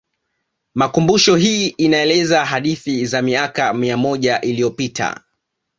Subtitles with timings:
[0.75, 5.21] Makumbusho hii inaeleza hadithi za miaka miaka mia moja iliyopita